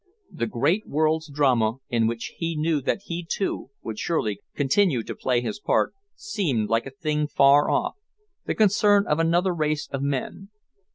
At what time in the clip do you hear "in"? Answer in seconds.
1.87-2.07